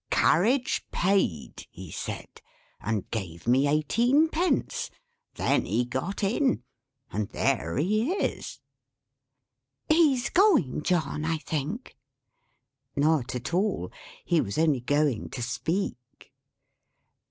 'Carriage 0.09 0.83
Paid,' 0.91 1.67
he 1.69 1.91
said; 1.91 2.41
and 2.79 3.07
gave 3.11 3.45
me 3.45 3.67
eighteenpence. 3.67 4.89
Then 5.35 5.65
he 5.67 5.85
got 5.85 6.23
in. 6.23 6.63
And 7.11 7.29
there 7.29 7.77
he 7.77 8.11
is." 8.13 8.59
"He's 9.89 10.31
going, 10.31 10.81
John, 10.81 11.23
I 11.23 11.37
think!" 11.37 11.95
Not 12.95 13.35
at 13.35 13.53
all. 13.53 13.91
He 14.25 14.41
was 14.41 14.57
only 14.57 14.81
going 14.81 15.29
to 15.29 15.43
speak. 15.43 16.33